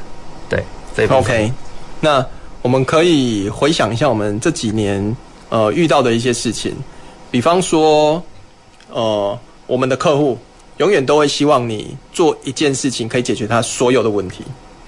[0.51, 0.63] 对，
[0.95, 1.07] 这。
[1.07, 1.51] OK，
[1.99, 2.23] 那
[2.61, 5.17] 我们可以回想一下我们这几年
[5.55, 6.75] 呃遇到的一些事情，
[7.31, 8.21] 比方说
[8.91, 10.37] 呃我们的客户。
[10.79, 14.43] 永远都会希望你做一件事情可以解决他所有的问题，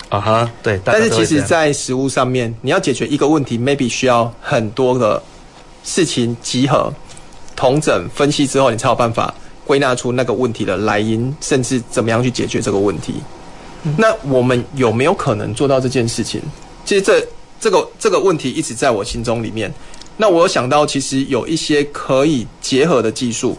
[0.09, 0.81] 啊哈，对。
[0.85, 5.22] 但是其实，在实物上面，你要解决一个问题，maybe 需要很多的
[5.85, 6.92] 事情集合、
[7.55, 9.33] 同整、分析之后，你才有办法
[9.64, 13.14] 归纳出那个问题的来因，甚至怎么样去解决这个问题。
[13.96, 16.42] 那我们有没有可能做到这件事情？
[16.85, 17.24] 其实这
[17.61, 19.72] 这个这个问题一直在我心中里面。
[20.16, 23.57] 那我有想到，其实有一些可以结合的技术。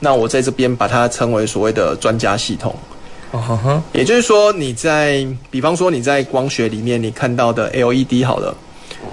[0.00, 2.74] 那我在这边把它称为所谓的专家系统，
[3.92, 8.54] 也就是说你在，比方说你在光学里面你看到的 LED 好了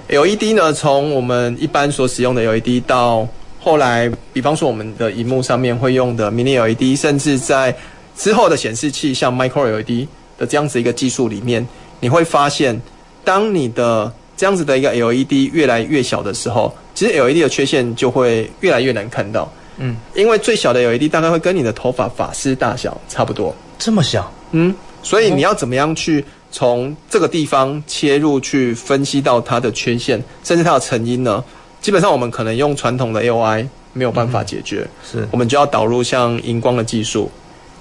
[0.09, 3.25] ，LED 呢，从我们一般所使用的 LED 到
[3.59, 7.73] 后来，比方说我们的荧幕上面会用的 Mini LED，甚至在
[8.17, 11.65] 之后的显示器像 Micro LED 的这样子一个技术里面，
[12.01, 12.81] 你会发现，
[13.23, 19.47] 当你的这样子的一个 LED 越来越小的时候，其实 LED 的缺陷就会越来越难看到。
[19.77, 24.33] 嗯，因为最小的 LED 大概会跟你的头发发丝大小差不多，这么小。
[24.49, 24.73] 嗯，
[25.03, 31.43] 所以你要怎么样去从这个地方切入去分析到它的缺陷，甚至它的成因呢？
[31.79, 37.29] 基本上我们可能用传统的 AOI 没有办法解决，是我们就要导入像荧光的技术、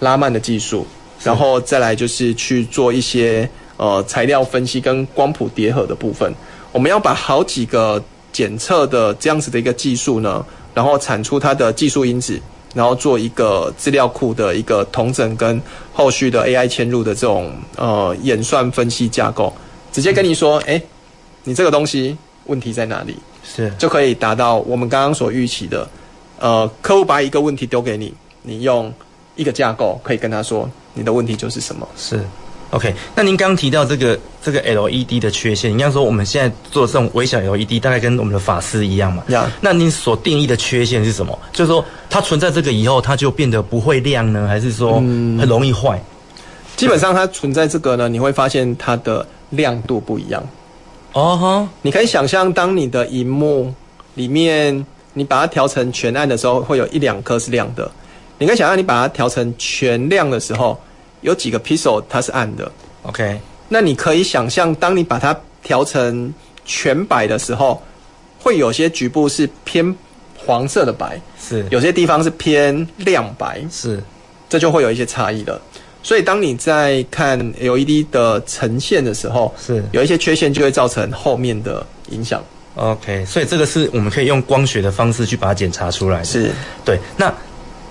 [0.01, 0.87] 拉曼的技术，
[1.25, 6.31] 然后再来就是去做一些呃材料分析跟光谱叠合的部分。
[6.73, 8.03] 我们要把好几个
[8.33, 10.45] 检测的这样子的一个技术呢。
[10.73, 12.41] 然后产出它的技术因子，
[12.75, 15.61] 然后做一个资料库的一个统整跟
[15.93, 19.53] 后续的 AI 嵌入的这种呃演算分析架构，
[19.91, 20.81] 直接跟你说，哎，
[21.43, 23.17] 你这个东西问题在哪里？
[23.43, 25.89] 是就可以达到我们刚刚所预期的，
[26.39, 28.95] 呃，客户把一个问题丢给你，你用
[29.35, 31.87] 一个架构可以跟他说你的问题就是什么？
[31.97, 32.25] 是。
[32.71, 39.25] OK，那您刚刚提到这个这个 LED 的缺陷，应该说我们现在做这种微小 LED，大概跟我们的法师一样嘛。
[39.29, 39.47] Yeah.
[39.61, 41.37] 那您所定义的缺陷是什么？
[41.53, 45.99] 就是说它存在这个以后，它就变得不会亮呢，还是说很容易坏？
[45.99, 46.05] 嗯，
[46.77, 50.41] 基本上它存在这个呢，你会发现它的亮度不一样。
[51.13, 53.75] 哦哈，你可以想象，当你的荧幕
[54.15, 57.91] 里面你把它调成全暗的时候，会有一两颗是亮的。
[58.39, 60.81] 你可以想象，你把它调成全亮的时候。
[61.23, 62.71] 有几个 pixel 它是暗的
[63.03, 66.33] ，OK，那你可以想象，当你把它调成
[66.65, 67.83] 全白的时候，
[68.39, 69.95] 会有些局部是偏
[70.37, 74.03] 黄色的白，是有些地方是偏亮白，是，
[74.49, 75.61] 这就会有一些差异了。
[76.03, 82.43] 所以当你在看 LED 的呈现的时候，是有一些缺陷就会造成后面的影响。
[82.77, 86.25] OK，所以这个是我们可以用光学的方式去把它检查出来的。
[86.25, 86.51] 是
[86.85, 86.99] 对。
[87.19, 87.31] 那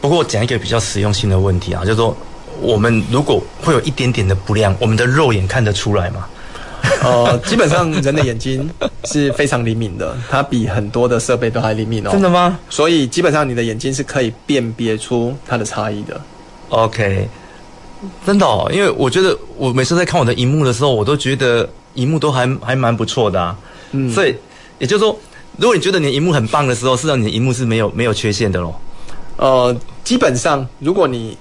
[0.01, 2.17] 不过我讲一个比较实用性的问题啊，就是说。
[2.61, 6.25] 我们如果会有一点点的不亮，我们的肉眼看得出来吗？
[7.03, 8.69] 呃，基本上人的眼睛
[9.05, 12.09] 是非常灵敏的，它比很多的设备都还灵敏哦。
[12.11, 12.57] 真的吗？
[12.69, 16.19] 所以基本上你的眼睛是可以辨别出它的差异的。
[16.69, 17.27] OK，
[18.25, 23.57] 真的哦，因为我觉得我每次在看我的荧幕的时候，我都觉得荧幕都还还蛮不错的啊。
[23.91, 24.33] 嗯，所以
[24.77, 25.17] 也就是说，
[25.57, 28.79] 如果你觉得你的荧幕很棒的时候，事实上你的荧幕是没有没有缺陷的咯。
[29.37, 31.37] 呃，基本上如果你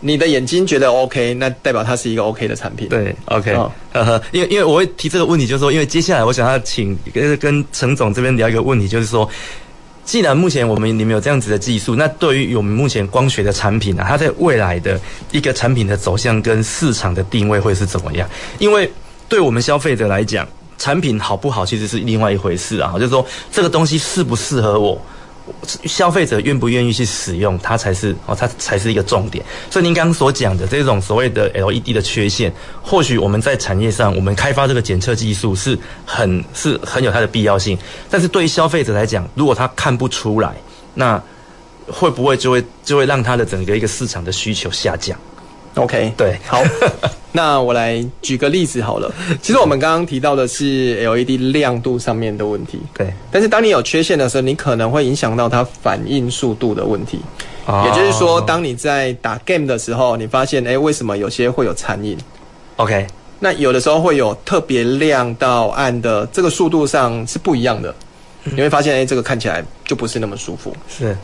[0.00, 2.88] 你的眼睛觉得 OK，那代表它是一个 OK 的产品。
[2.88, 9.28] 对，OK，呵呵、哦，因为因为我会提这个问题，就是说，因为接下来我想要请跟跟陈总这边聊一个问题，就是说，
[10.04, 14.98] 既然目前我们你们有这样子的技术，那对于我们目前光学的产品啊，它在未来的
[15.32, 18.28] 一个产品的走向跟市场的定位会是怎么样？
[18.58, 18.90] 因为
[19.28, 20.48] 对我们消费者来讲，
[20.78, 25.00] 产品好不好其实是另外一回事啊，就是说这个东西适不适合我。
[25.84, 29.44] 消费者愿不愿意去使用它才是哦，它才是一个重点。
[29.70, 37.78] 所以您刚刚所讲的这种所谓的 LED 的缺陷，或许我们在产业上，我们开发这个检测技术是很是很有它的必要性。
[38.08, 40.54] 但是对于消费者来讲，如果他看不出来，
[40.94, 41.22] 那
[41.86, 45.18] 会不会就会就会让他的整个一个市场的需求下降
[45.74, 46.62] ？OK，对，好，
[47.32, 49.12] 那我来举个例子好了。
[49.40, 53.12] 其实我们刚刚提到的是 LED 亮度上面的问题，对。
[53.30, 57.20] 但是当你有缺陷的时候，你可能会影响到它反应速度的问题。
[57.66, 57.86] Oh.
[57.86, 62.18] 也就是说，当你在打 game 的时候，你发现，哎，为什么有些会有残影
[62.76, 63.06] ？OK，
[63.38, 67.94] 那有的时候会有特别亮到暗的，这个速度上是不一样的。
[68.42, 70.74] 你会发现，哎，这个看起来就不是那么舒服。
[70.88, 71.16] 是。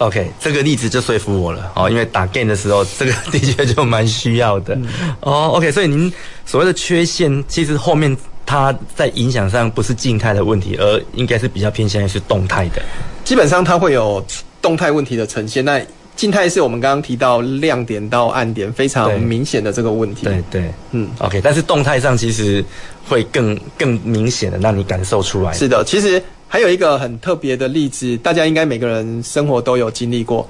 [0.00, 4.86] OK，这个例子就说服我了哦，因为打 game 的时候，这个 的确就蛮需要的、嗯、
[5.20, 5.50] 哦。
[5.54, 6.10] OK，所以您
[6.46, 12.80] 所谓的缺陷，其实后面它在影响上不是静态的问题，而应该是比较偏向于是动态的。
[13.24, 14.24] 基本上它会有
[14.62, 15.78] 动态问题的呈现，那
[16.16, 20.24] 静态是我们刚刚提到亮点到暗点非常明显的这个问题。
[20.24, 22.64] 对对，对，嗯，OK，但是动态上其实
[23.06, 25.52] 会更更明显的让你感受出来。
[25.52, 26.22] 是的，其实。
[26.52, 30.44] 还有一个很特别的例子，大家应该每个人生活都有经历过。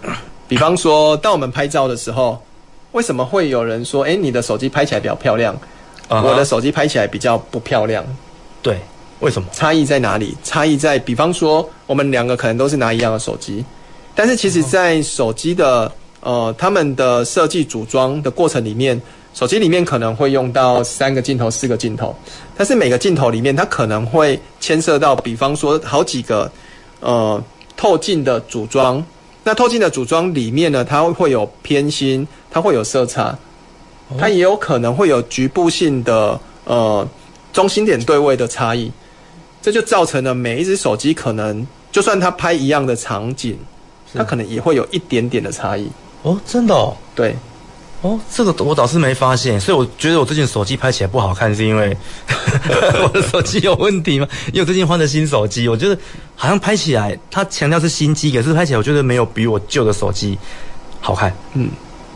[0.48, 2.42] 比方说，当我们拍照的时候，
[2.92, 5.54] 为什么会有人说：“诶，你的手机拍起来比较漂亮
[6.08, 6.22] ，uh-huh.
[6.22, 8.02] 我的手机拍起来比较不漂亮？”
[8.62, 8.78] 对，
[9.20, 9.46] 为什么？
[9.52, 10.34] 差异在哪里？
[10.42, 13.62] 差异在，比方说，我们两个可能都是拿一样的手机，
[14.14, 18.98] 但是其实在手机的呃他们的设计组装的过程里面。
[19.32, 22.14] 手机里面可能会用到三个镜头、四个镜头，
[22.56, 26.50] 但是每个镜头里面它可能会牵涉到，比方说好几个
[27.00, 27.42] 呃
[27.76, 29.02] 透镜的组装。
[29.42, 33.34] 那透镜的组装里面呢，它会有偏心，它会有色差，
[34.18, 37.08] 它也有可能会有局部性的呃
[37.52, 38.92] 中心点对位的差异。
[39.62, 43.58] 这就造成了每一只手机可能就算它拍一样的场景，
[44.12, 45.88] 它可能也会有一点点的差异。
[46.22, 46.96] 哦，真的哦？
[47.14, 47.34] 对。
[48.02, 51.94] 哦，这个我倒是没发现，所以我觉得我最近手机拍起来不好看，是因为
[53.04, 54.26] 我的手机有问题吗？
[54.48, 55.98] 因为我最近换了新手机，我觉得
[56.34, 60.38] 好像拍起来，它强调是新机，可是拍起来我觉得没有比我旧的手机
[61.00, 61.30] 好看。
[61.54, 61.68] 嗯，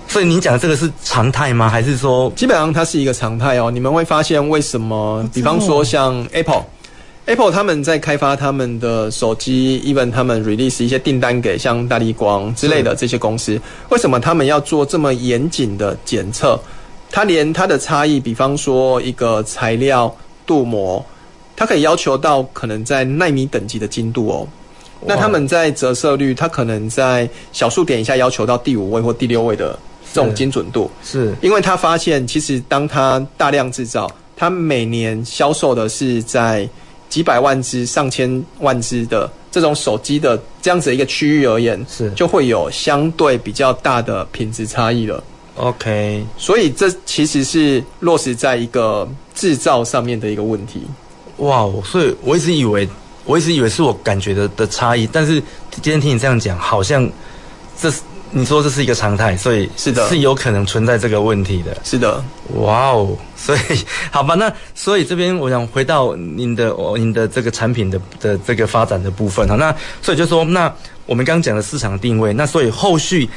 [0.09, 1.69] 所以您讲的这个是常态吗？
[1.69, 3.71] 还是说基本上它是一个常态哦？
[3.71, 5.29] 你们会发现为什么？
[5.35, 6.65] 比方说像 Apple。
[7.27, 13.59] Apple 他们在开发他们的手机，even 他们 release 一些订单给像大力光之类的这些公司，
[13.89, 16.61] 为什么他们要做这么严谨的检测？
[17.11, 20.15] 它连它的差异，比方说一个材料
[20.45, 21.03] 镀膜，
[21.57, 24.47] 它可以要求到可能在纳米等级的精度哦。
[25.07, 29.79] 那他们在折射率，它可能在小数点以下要求到第五位或第六位的
[30.13, 36.69] 这种精准度，是，因为他发现其实当他大量制造，他每年销售的是在。
[37.09, 45.23] 几百万只、上千万只的这种手机的这样子的一个区域而言，是就会有相对比较大的品质差异了。
[45.57, 50.83] OK，所以这其实是落实在一个制造上面的一个问题。
[51.37, 52.89] 哇，所以我一直以为，
[53.25, 55.35] 我一直以为是我感觉的的差异，但是
[55.71, 57.09] 今天听你这样讲，好像
[57.79, 58.01] 这是。
[58.37, 61.77] 你说这是一个常态，所以是的，是有可能存在这个问题的。
[61.85, 62.23] 是的，
[62.57, 63.61] 哇哦，所以
[64.11, 69.55] 好吧，那所以这边我想回到您的哦，您的这个产品的的这个发展的部分哈。
[69.55, 69.73] 那
[70.03, 70.73] 所以就说，那
[71.07, 73.31] 我们刚刚讲的市场定位，那所以后续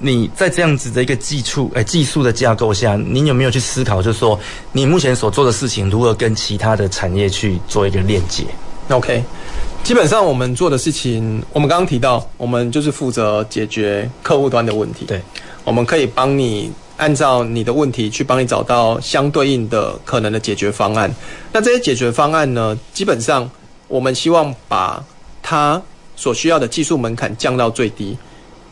[0.00, 4.40] 你在这样子的一个技术诶技术的架构下，您有没有去思考，就是说
[4.72, 8.44] 你目前所做的事情如何跟其他的产业去做一个链接
[8.88, 9.22] ？OK。
[9.84, 15.06] 基本上我们做的事情，我们刚刚提到，我们就是负责解决客户端的问题。
[15.06, 15.20] 对，
[15.64, 21.10] 我们可以帮你按照你的问题去帮你找到相对应的可能的解决方案。
[21.52, 23.50] 那这些解决方案呢，基本上
[23.88, 25.02] 我们希望把
[25.42, 25.80] 它
[26.16, 28.14] 所需要的技术门槛降到最低。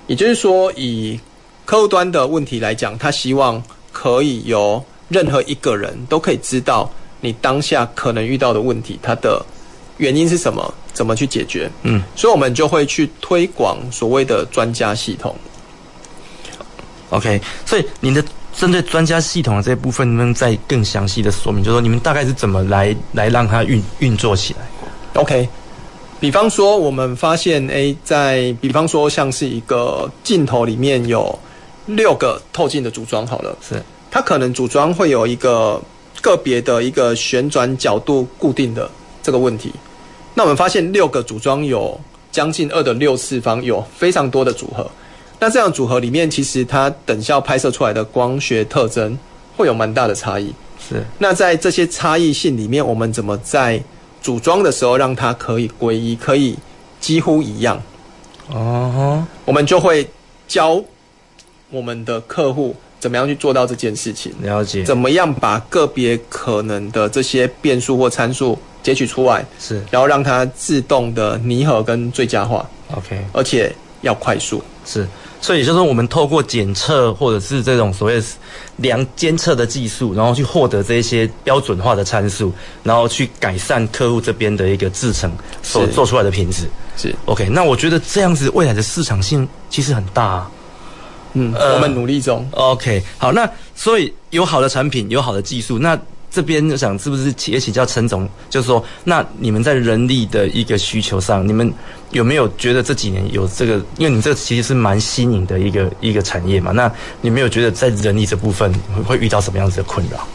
[0.07, 1.19] 也就是说，以
[1.65, 6.91] 客户端的问题来讲，他希望可以由任何一个人都可以知道
[7.23, 9.45] 你当下可能遇到的问题，它的
[9.99, 10.75] 原因是什么？
[10.93, 11.71] 怎么去解决？
[11.83, 15.35] 嗯，所以我们就会去推广所谓的专家系统。
[17.11, 18.25] OK，所以您的
[18.55, 21.63] 针对专家系统的这一部分，能不能再更详细的说明？
[21.63, 24.61] 就是说你们大概是怎么来来让它运运作起来
[25.21, 25.47] ？OK，
[26.19, 31.39] 比方说我们发现，诶，在比方说像是一个镜头里面有
[31.85, 35.81] 六个透镜的组装，好了，是它可能组装会有一个
[36.23, 38.91] 个别的一个旋转角度固定的
[39.27, 39.73] 这个问题。
[40.35, 41.99] 那我们发现六个组装有
[42.31, 44.89] 将近二的六次方，有非常多的组合。
[45.41, 49.19] 那这样组合里面，其实它等效拍摄出来的光学特征
[49.57, 50.55] 会有蛮大的差异。
[50.79, 51.05] 是。
[51.19, 53.83] 那在这些差异性里面，我们怎么在
[54.23, 56.57] 组装的时候让它可以归一，可以
[57.01, 57.83] 几乎一样？
[58.51, 60.09] 哦、uh-huh，我们就会
[60.47, 60.81] 教
[61.71, 64.33] 我们的客户怎么样去做到这件事情。
[64.41, 64.85] 了解。
[64.85, 68.57] 怎么样把个别可能的这些变数或参数
[68.87, 72.65] 截取出来，是，然后让它自动的拟合跟最佳化。
[72.95, 74.63] OK，而且要快速。
[74.85, 75.05] 是。
[75.41, 78.23] 所以就是说，我们透过检测或者是这种所谓
[78.77, 82.53] 量监测的技术，然后去获得这些标准化的参数，
[82.85, 85.33] 然后去改善客户这边的一个制程
[85.65, 86.69] 所做出来的品质。
[86.97, 90.51] 是 OK，那我觉得这样子未来的市场性其实很大啊。
[91.33, 92.49] 嗯，我们努力中。
[92.53, 95.99] 呃、OK，好，那所以有好的产品，有好的技术，那。
[96.37, 101.73] 这边就想是不是也请教陈总，就是说，那你们在人力的一个需求上，你们
[102.11, 103.77] 有没有觉得这几年有这个？
[103.97, 108.71] 因为你这个其实是蛮新颖的一个一个产业嘛，那你没有觉得在人力这部分
[109.07, 110.29] 会遇到什么样子的困扰？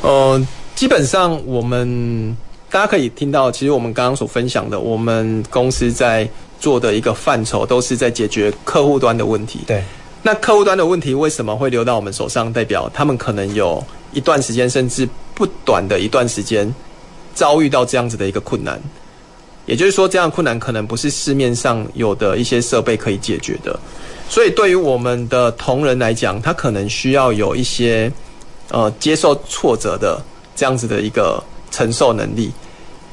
[0.00, 0.42] 呃，
[0.74, 2.34] 基本上我们
[2.70, 6.26] 大家可以听到，其实我们刚刚所分享的，我们公司在
[6.58, 9.60] 做的一个范畴，都是在解决客户端的问题。
[9.66, 9.84] 对，
[10.22, 12.50] 那客户端的问题为什么会留到我们手上？
[12.50, 13.84] 代表他们可能有。
[14.12, 16.72] 一段时间，甚至不短的一段时间，
[17.34, 18.80] 遭遇到这样子的一个困难，
[19.66, 23.78] 也就是说，这样困难可能不是市面上有的一些设备可以解决的。
[24.28, 28.10] 所以，对于我们的同仁来讲，他可能需要有一些
[28.70, 30.20] 呃接受挫折的
[30.56, 32.50] 这样子的一个承受能力，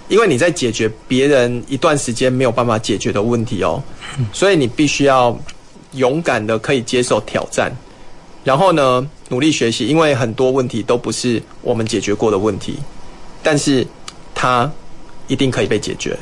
[0.08, 3.82] 因为你在解决别人一段时间没有办法解决的问题哦，
[4.34, 5.38] 所以你必须要
[5.94, 7.74] 勇敢的可以接受挑战。
[8.46, 12.78] 然后呢，努力学习，因为很多问题都不是我们解决过的问题，
[13.42, 13.86] 但是
[14.36, 14.72] 它
[15.28, 16.16] 一定可以被解决。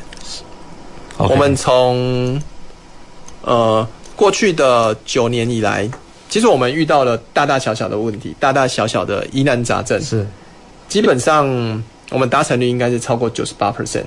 [1.18, 2.42] 我们从
[3.42, 5.88] 呃过去的九年以来，
[6.30, 10.26] 其实我们遇到了大大小小的问题，大大小小的疑难杂症，是
[10.88, 11.46] 基本上
[12.10, 14.06] 我们达成率应该是超过九十八 percent。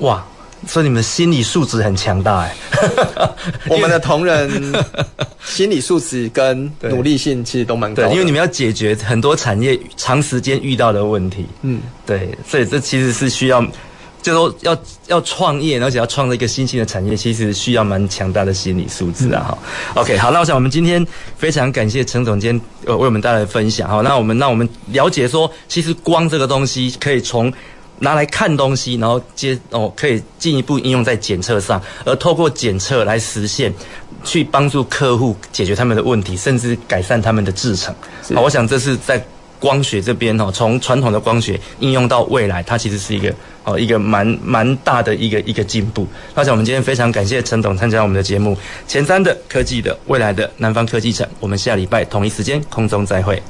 [0.00, 0.24] 哇！
[0.66, 2.56] 所以你们心理素质很强大哎，
[3.68, 4.72] 我们的同仁
[5.44, 11.46] 心理素质跟努力性其实都蛮高因为你们要解决很多产业长时间遇到的问题。
[11.62, 13.60] 嗯，对，所以这其实是需要，
[14.22, 19.42] 就是说要要创业，而且要创造一个新兴的产业，其实需要蛮强大的心理素质啊。
[19.48, 19.58] 哈、
[19.94, 21.04] 嗯、，OK，好，那我想我们今天
[21.36, 23.88] 非常感谢陈总监呃为我们带来的分享。
[23.88, 27.52] 哈，那我们那我们了解说，其实光这个东西可以从。
[28.02, 33.72] 拿来看东西，然后接哦，可以进一步应用在检测上，而透过检测来实现，
[34.24, 37.94] 去帮助客户解决他们的问题，甚至改善他们的制程。
[38.34, 39.24] 好，我想这是在
[39.60, 43.32] 光学这边哦，从传统的光学应用到未来，它其实是一个
[43.62, 46.04] 哦一个蛮蛮大的一个一个进步。
[46.34, 53.40] 那我们今天非常感谢陈总参加我们的节目，前瞻的科技的未来的南方科技城，我们下礼拜同一时间空中再会。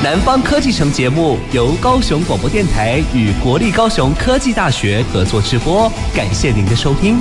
[0.00, 7.18] 南方科技城节目由高雄广播电台与国立高雄科技大学合作直播，感谢您的收听。